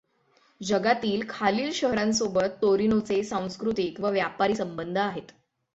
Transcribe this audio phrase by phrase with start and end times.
[0.61, 5.31] जगातील खालील शहरांसोबत तोरिनोचे सांस्कृतिक व व्यापारी संबंध आहेत.